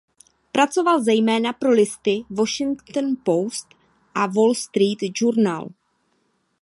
[0.51, 3.67] Pracoval zejména pro listy Washington Post
[4.15, 5.67] a Wall Street Journal.